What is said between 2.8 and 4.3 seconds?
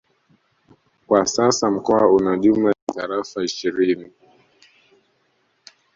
ya Tarafa ishirini